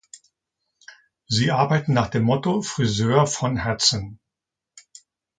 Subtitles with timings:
[1.27, 4.19] Sie arbeiten nach dem Motto „Friseur von Herzen“.